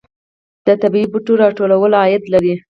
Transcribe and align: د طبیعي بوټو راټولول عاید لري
د 0.65 0.67
طبیعي 0.81 1.07
بوټو 1.11 1.33
راټولول 1.43 1.91
عاید 2.01 2.23
لري 2.33 2.53